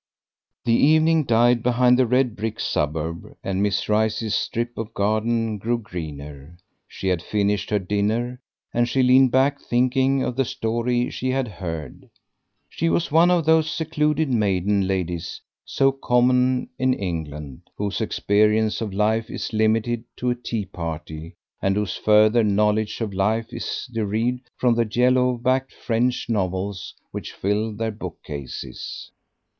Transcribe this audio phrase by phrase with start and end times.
[0.65, 5.77] The evening died behind the red brick suburb, and Miss Rice's strip of garden grew
[5.77, 6.57] greener.
[6.87, 8.39] She had finished her dinner,
[8.73, 12.09] and she leaned back thinking of the story she had heard.
[12.67, 18.95] She was one of those secluded maiden ladies so common in England, whose experience of
[18.95, 24.49] life is limited to a tea party, and whose further knowledge of life is derived
[24.57, 29.11] from the yellow backed French novels which fill their bookcases.